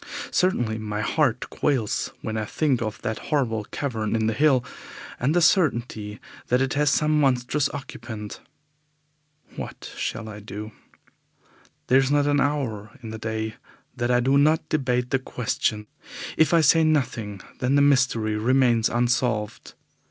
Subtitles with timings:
[0.31, 4.65] Certainly my heart quails when I think of that horrible cavern in the hill,
[5.19, 8.41] and the certainty that it has some monstrous occupant.
[9.55, 10.71] What shall I do?
[11.85, 13.57] There is not an hour in the day
[13.95, 15.85] that I do not debate the question.
[16.35, 19.75] If I say nothing, then the mystery remains unsolved.